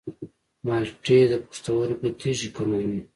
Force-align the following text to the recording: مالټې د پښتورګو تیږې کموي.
مالټې 0.65 1.19
د 1.31 1.33
پښتورګو 1.45 2.07
تیږې 2.19 2.49
کموي. 2.55 2.99